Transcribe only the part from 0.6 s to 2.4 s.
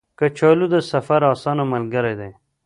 د سفر اسانه ملګری دی